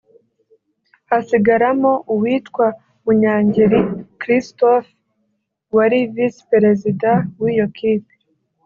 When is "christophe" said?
4.21-4.91